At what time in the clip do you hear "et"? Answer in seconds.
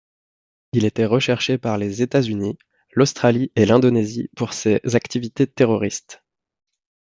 3.55-3.67